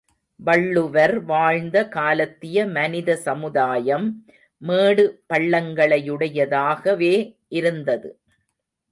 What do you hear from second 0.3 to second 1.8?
வள்ளுவர் வாழ்ந்த